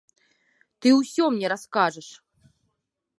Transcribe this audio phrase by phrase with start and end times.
[0.85, 2.07] Ты ўсё мне раскажаш!